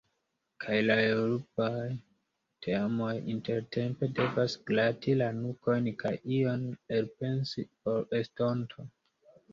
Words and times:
Kaj 0.63 0.77
la 0.85 0.93
eŭropaj 1.09 1.83
teamoj 2.67 3.11
intertempe 3.33 4.09
devas 4.21 4.55
grati 4.71 5.15
la 5.23 5.29
nukojn 5.45 5.91
kaj 6.03 6.15
ion 6.39 6.65
elpensi 7.01 7.67
por 7.85 8.03
estonto. 8.25 8.89